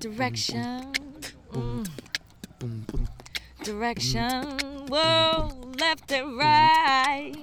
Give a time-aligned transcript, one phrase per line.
[0.00, 0.92] Direction.
[1.52, 1.88] Mm.
[3.62, 4.58] Direction.
[4.88, 7.34] Whoa, left and right.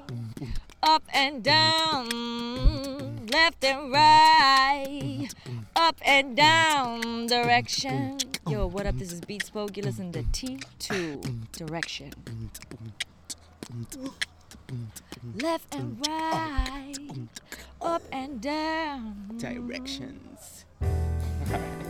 [0.83, 3.27] Up and down.
[3.27, 5.27] Left and right.
[5.75, 7.27] Up and down.
[7.27, 8.17] Direction.
[8.47, 8.97] Yo, what up?
[8.97, 9.77] This is Beat Spoke.
[9.77, 12.13] You listen to T2 Direction.
[15.41, 16.95] Left and right.
[17.81, 19.37] Up and down.
[19.37, 20.65] Directions.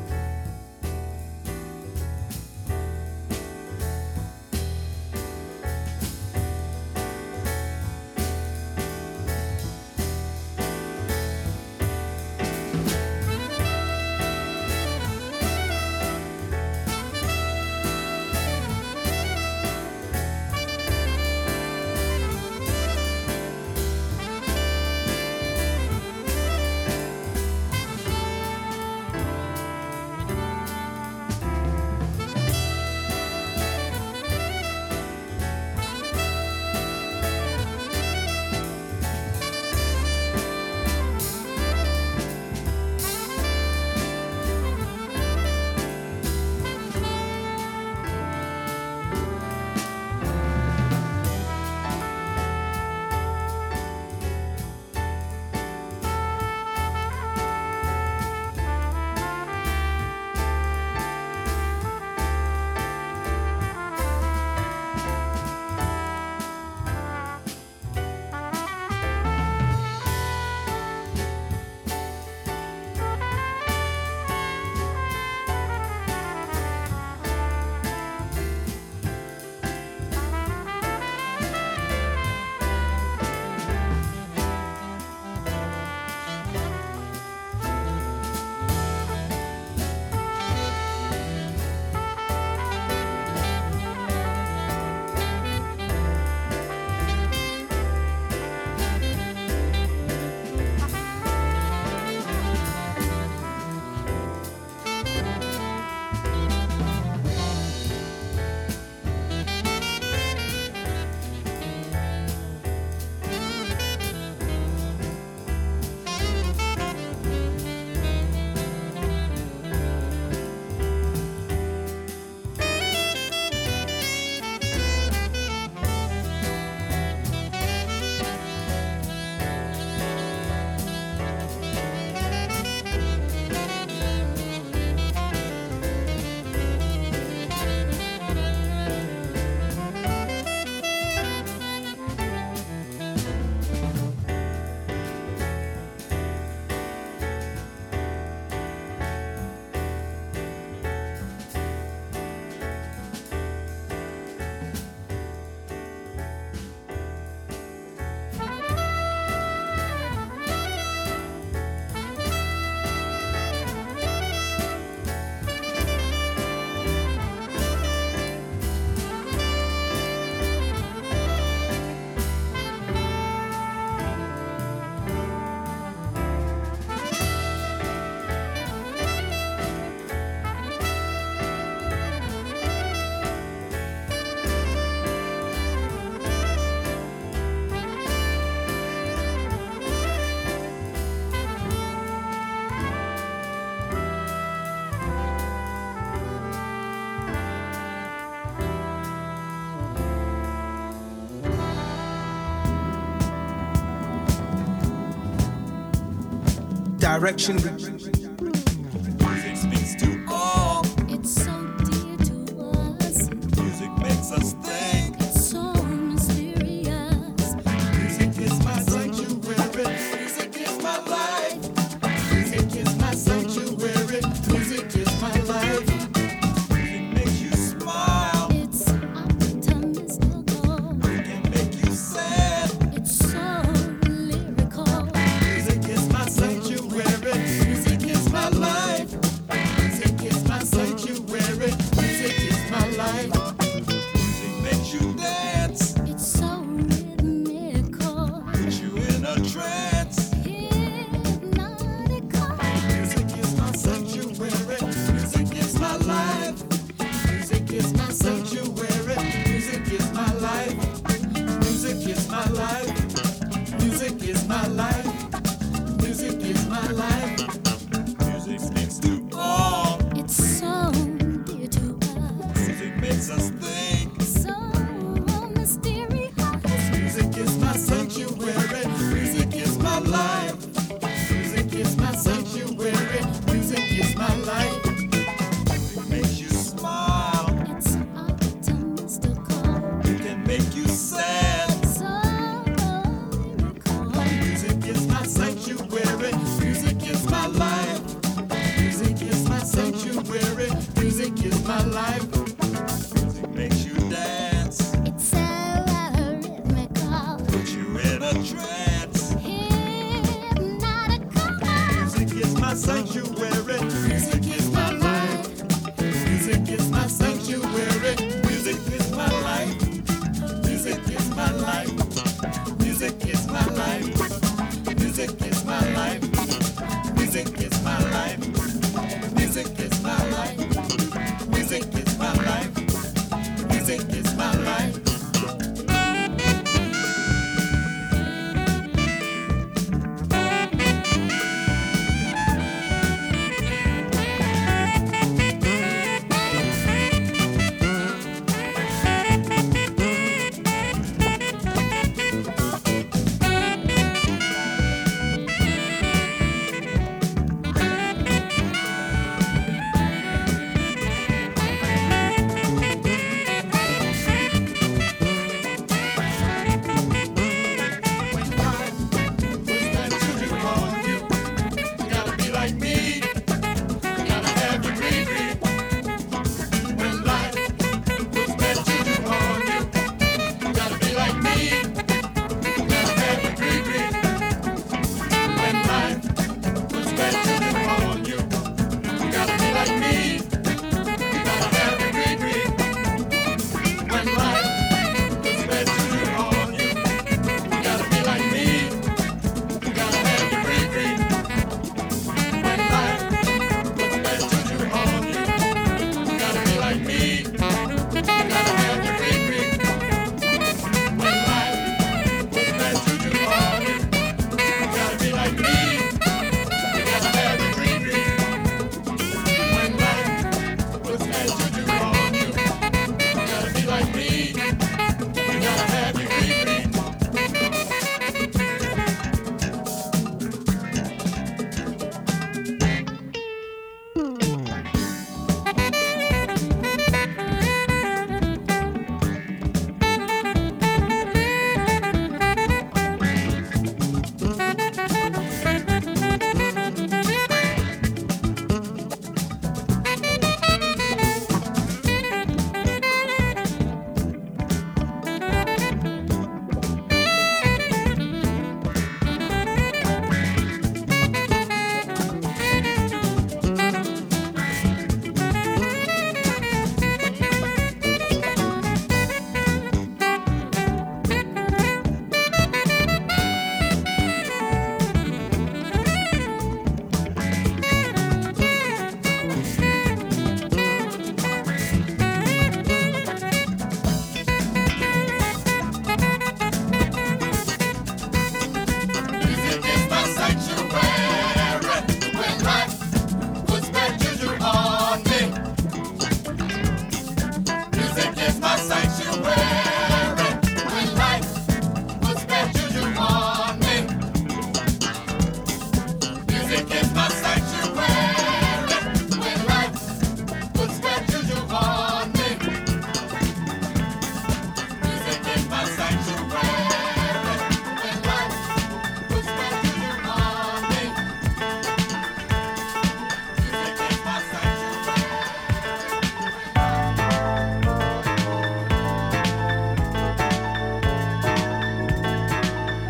[207.19, 208.28] Direction.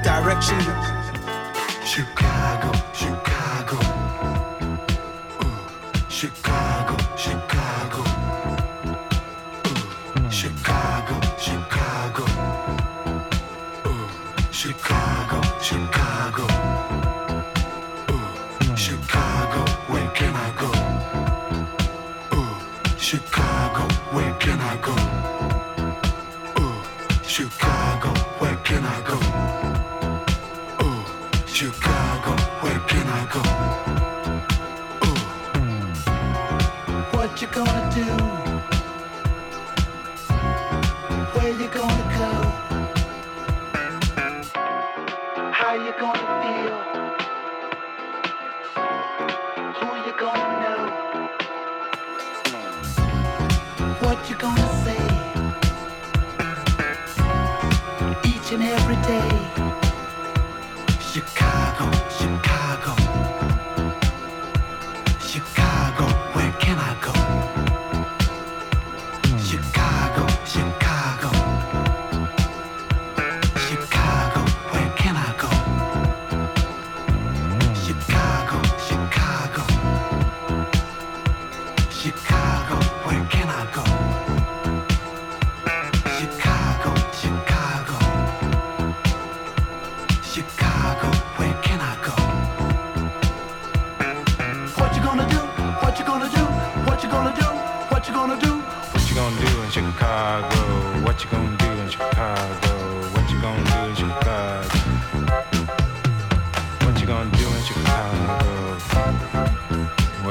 [0.10, 0.60] Direction.
[1.86, 3.78] Chicago, Chicago.
[5.40, 6.49] Uh, Chicago,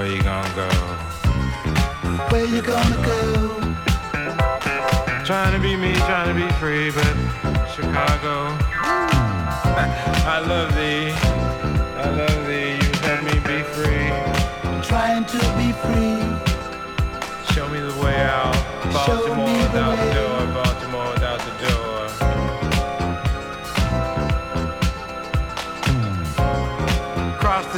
[0.08, 0.68] Where you gonna go?
[2.30, 3.60] Where you gonna go?
[5.22, 7.14] Trying to be me, trying to be free, but
[7.74, 8.56] Chicago.
[10.24, 11.12] I love thee.
[11.12, 12.76] I love thee.
[12.80, 14.08] You let me be free.
[14.70, 16.24] I'm Trying to be free.
[17.54, 18.54] Show me the way out.
[19.04, 20.14] Show me the without way.
[20.14, 20.37] door.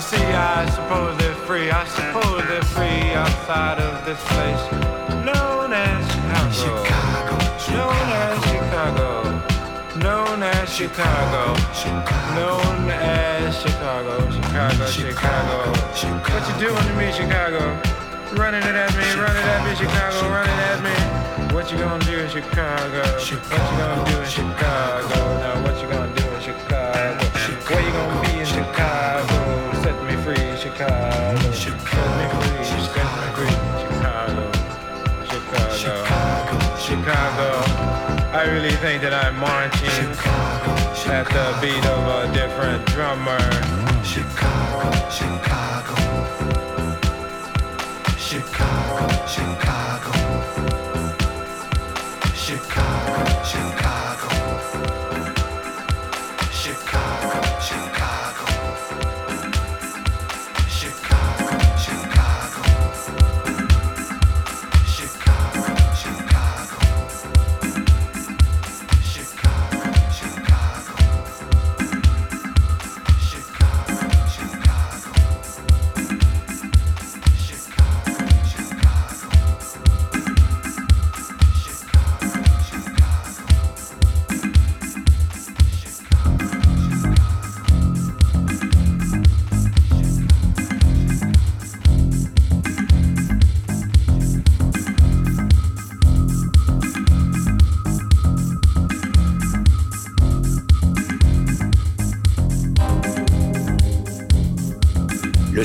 [0.01, 1.71] Sea, I suppose they're free.
[1.71, 6.03] I suppose they're free outside of this place known as
[6.57, 7.37] Chicago.
[7.61, 9.23] Chicago, Known as Chicago.
[10.01, 11.55] Known as Chicago.
[12.35, 14.31] Known as Chicago.
[14.31, 15.59] Chicago, Chicago.
[16.33, 17.61] What you doing to me, Chicago?
[18.41, 21.55] Running it at me, running at me, Chicago, running at me.
[21.55, 23.03] What you gonna do in Chicago?
[23.03, 25.19] What you gonna do in Chicago?
[25.45, 25.90] Now what you
[38.91, 39.87] think that I'm marching
[41.13, 43.39] at the beat of a different drummer.
[44.03, 45.95] Chicago, Chicago.
[48.19, 50.11] Chicago, Chicago.
[50.11, 50.90] Chicago,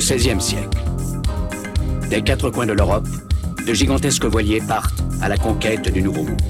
[0.06, 0.78] XVIe siècle.
[2.08, 3.08] Des quatre coins de l'Europe,
[3.66, 6.40] de gigantesques voiliers partent à la conquête du Nouveau Monde.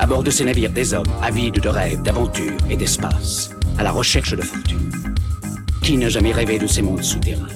[0.00, 3.92] À bord de ces navires, des hommes avides de rêves, d'aventures et d'espace, à la
[3.92, 4.90] recherche de fortune.
[5.80, 7.46] Qui n'a jamais rêvé de ces mondes souterrains,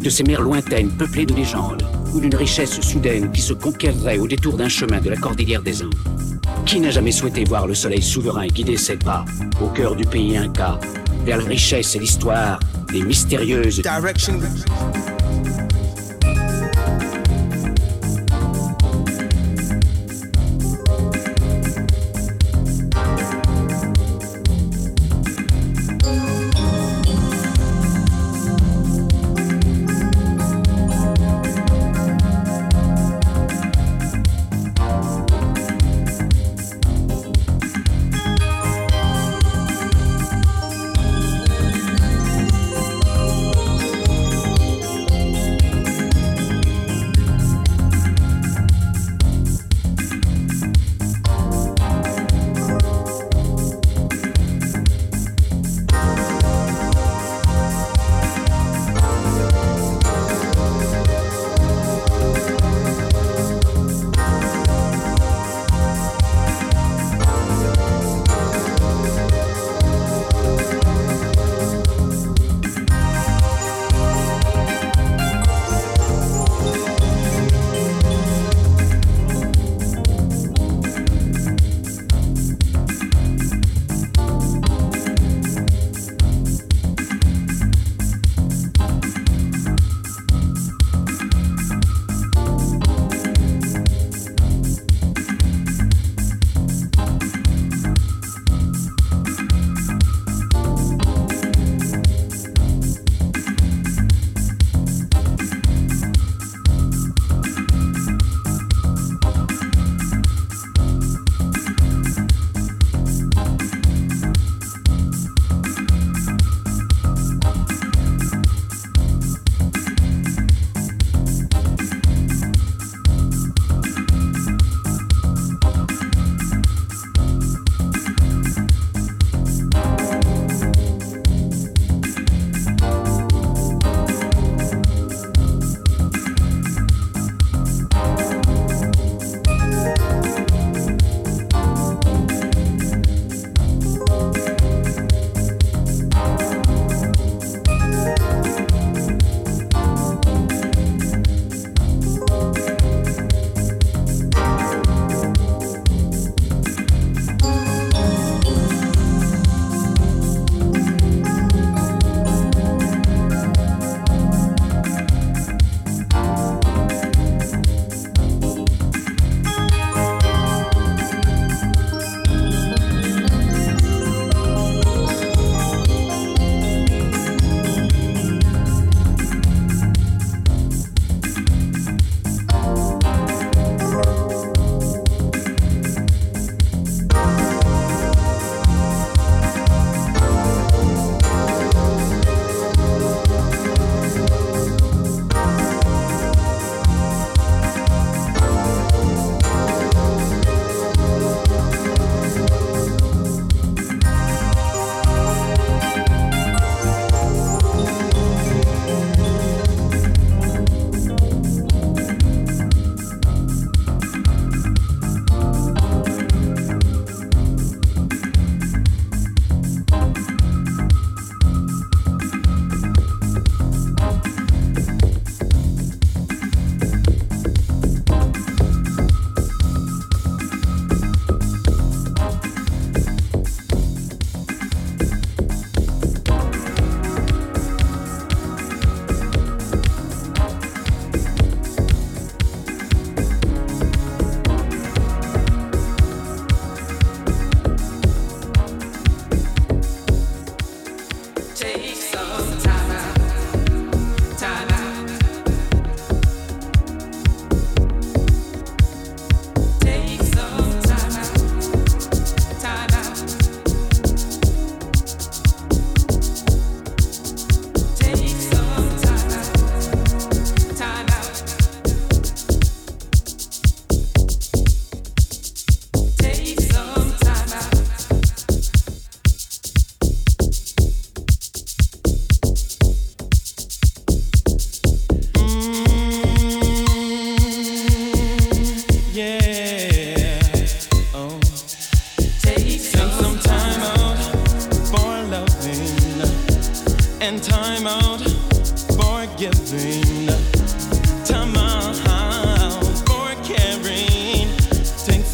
[0.00, 4.26] de ces mers lointaines peuplées de légendes, ou d'une richesse soudaine qui se conquerrait au
[4.26, 5.94] détour d'un chemin de la cordillère des Andes?
[6.64, 9.24] Qui n'a jamais souhaité voir le soleil souverain guider ses pas
[9.62, 10.80] au cœur du pays Inca,
[11.24, 12.58] vers la richesse et l'histoire
[12.92, 14.40] des mystérieuses direction.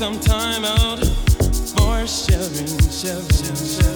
[0.03, 3.92] some time out for sharing, sharing, sharing.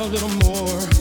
[0.00, 0.97] a little more.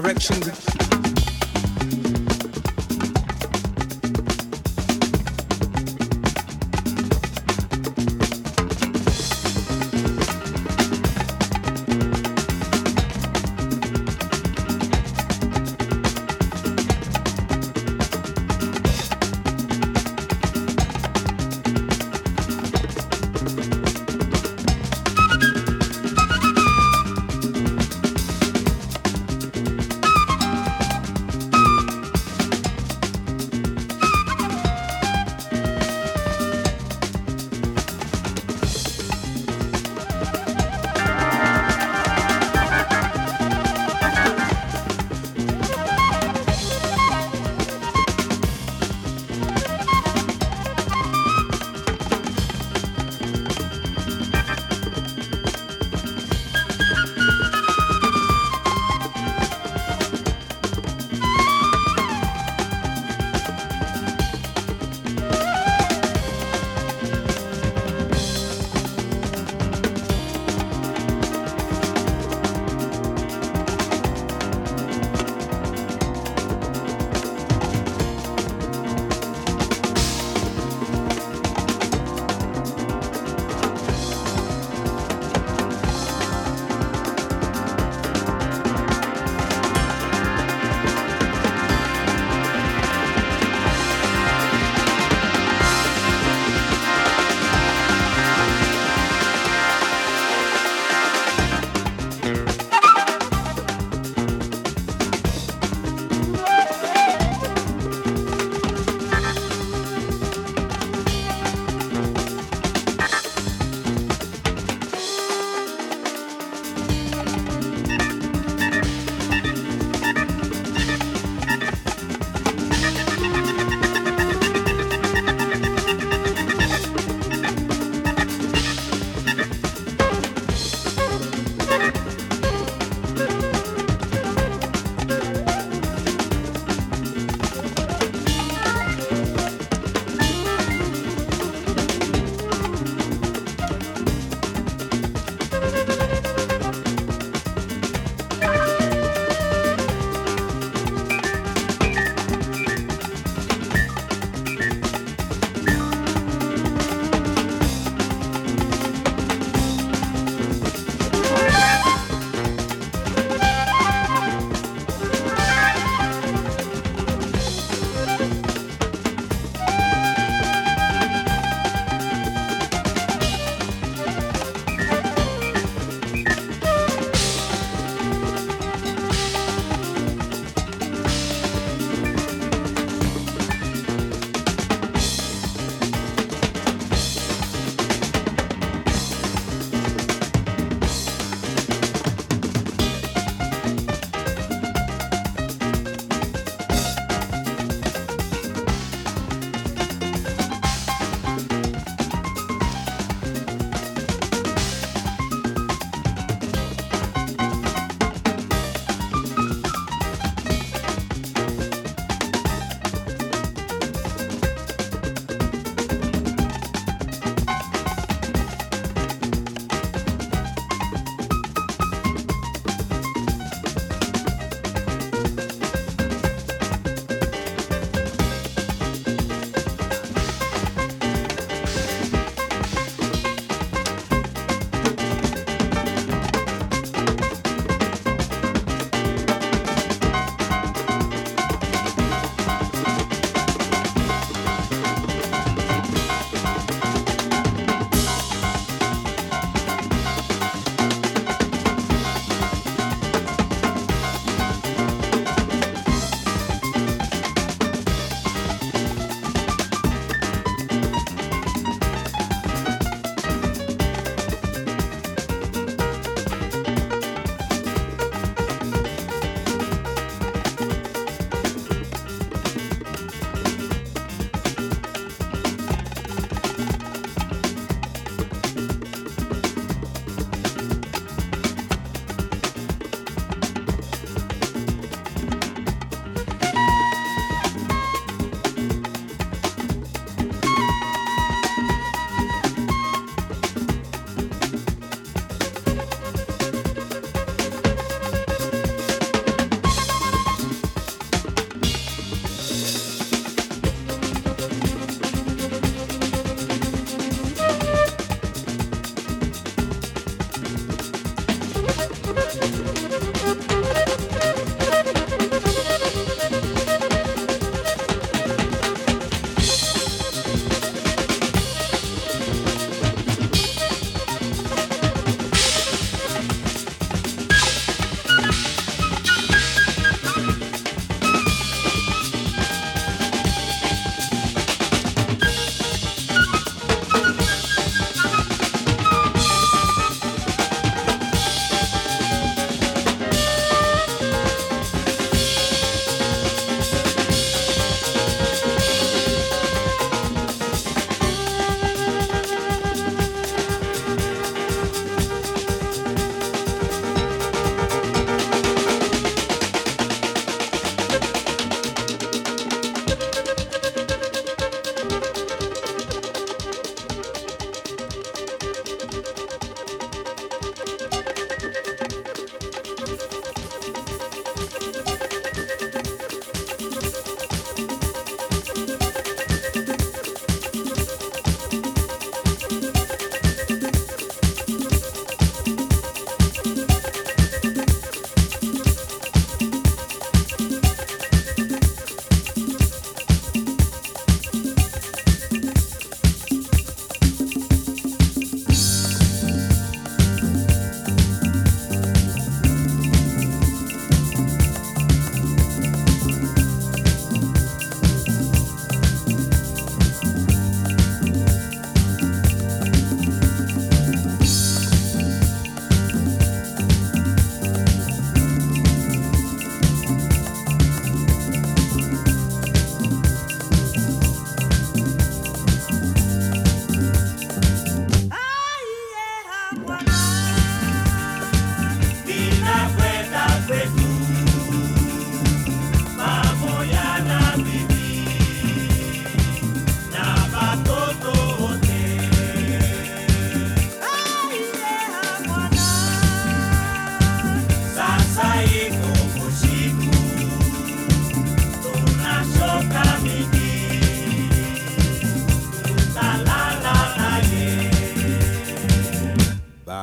[0.00, 0.77] Direction.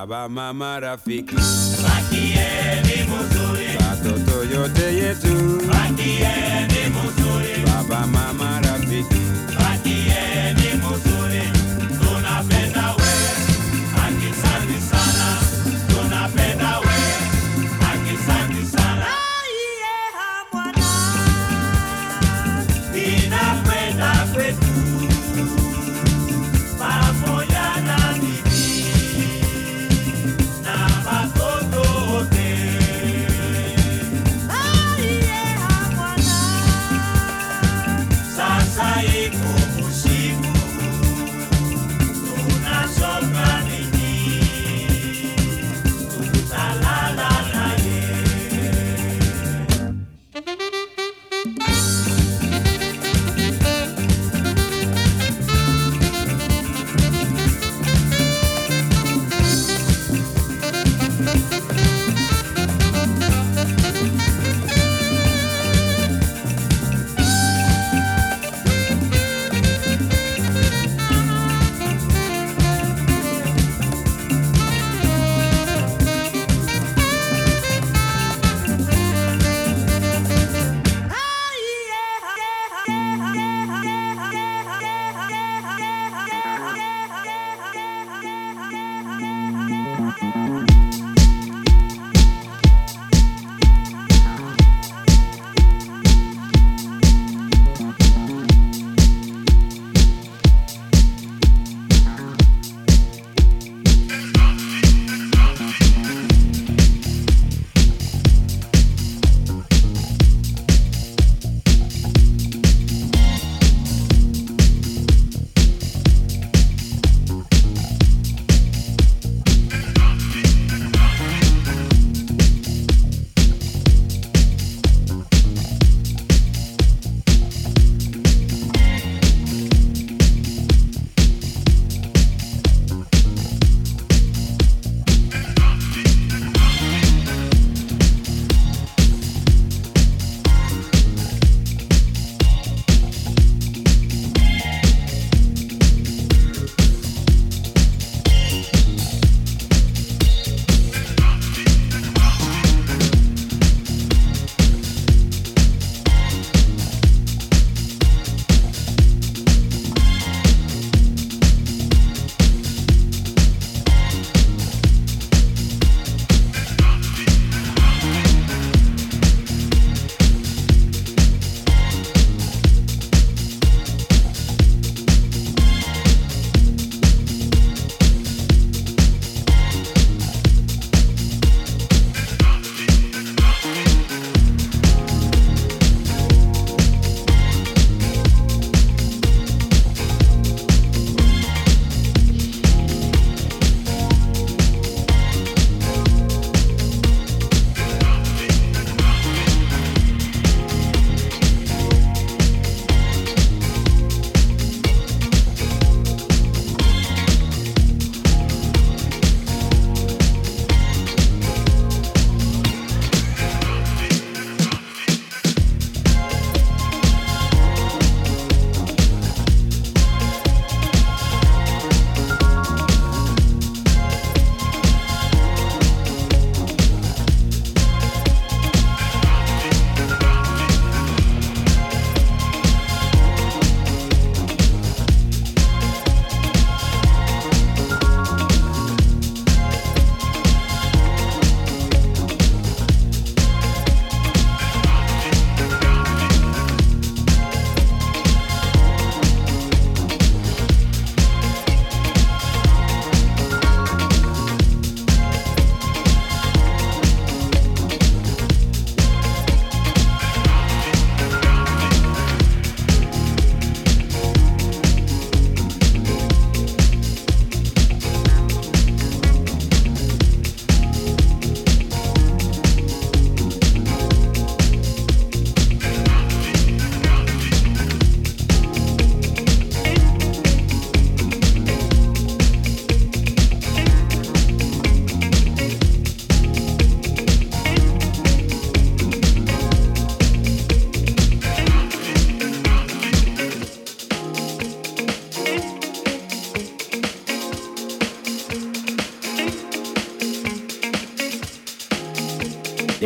[0.08, 1.36] Baba mama rafiki.
[3.90, 5.62] Watoto yote yetu.
[7.66, 9.16] Baba mama rafiki.
[9.58, 9.90] Sasa
[10.76, 11.15] iko usiku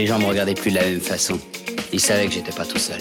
[0.10, 1.38] gens me regardaient plus de la même façon.
[1.94, 3.00] Ils savaient que j'étais pas tout seul.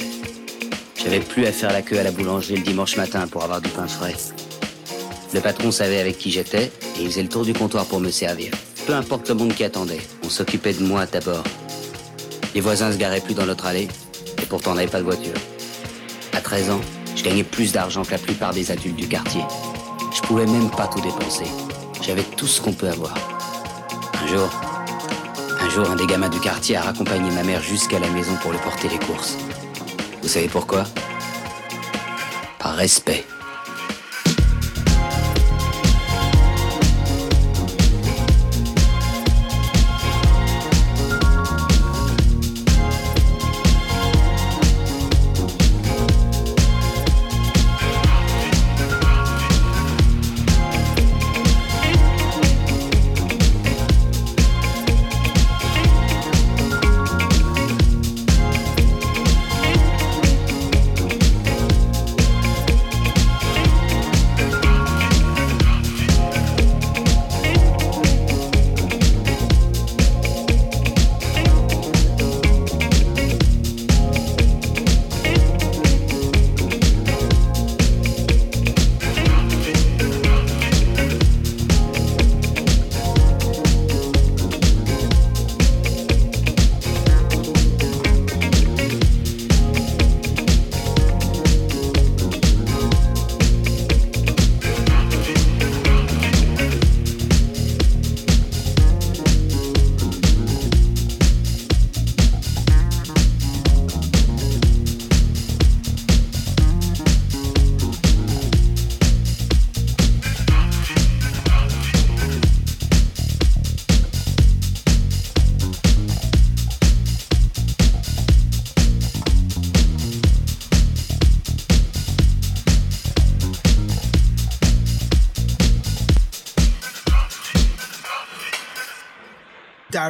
[1.02, 3.70] J'avais plus à faire la queue à la boulangerie le dimanche matin pour avoir du
[3.70, 4.14] pain frais.
[5.32, 8.10] Le patron savait avec qui j'étais et il faisait le tour du comptoir pour me
[8.10, 8.50] servir.
[8.86, 11.44] Peu importe le monde qui attendait, on s'occupait de moi d'abord.
[12.54, 13.88] Les voisins se garaient plus dans notre allée
[14.42, 15.32] et pourtant on n'avait pas de voiture.
[16.34, 16.80] À 13 ans,
[17.16, 19.44] je gagnais plus d'argent que la plupart des adultes du quartier.
[20.14, 21.46] Je pouvais même pas tout dépenser.
[22.02, 23.14] J'avais tout ce qu'on peut avoir.
[24.22, 24.50] Un jour,
[25.68, 28.52] un jour, un des gamins du quartier a raccompagné ma mère jusqu'à la maison pour
[28.52, 29.36] lui porter les courses.
[30.22, 30.84] Vous savez pourquoi?
[32.58, 33.26] Par respect.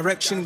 [0.01, 0.45] direction